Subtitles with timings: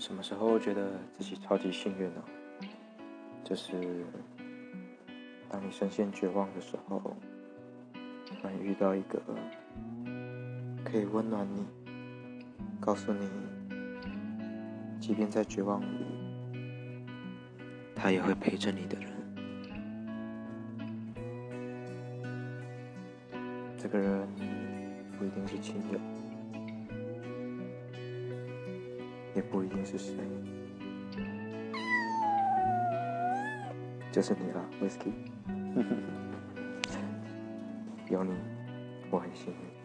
[0.00, 2.24] 什么时候觉得自己超级幸运呢？
[3.44, 4.02] 就是
[5.46, 6.98] 当你深陷绝望的时候，
[8.26, 9.20] 突然遇到一个
[10.82, 11.66] 可以温暖你、
[12.80, 13.28] 告诉你，
[14.98, 15.86] 即便在绝望里，
[17.94, 19.10] 他也会陪着你的人。
[23.76, 24.26] 这个人
[25.18, 26.00] 不一定是亲友。
[29.34, 30.14] 也不一定是谁，
[34.10, 35.12] 就是你了，Whisky。
[38.10, 38.34] 有你，
[39.10, 39.79] 我很幸运。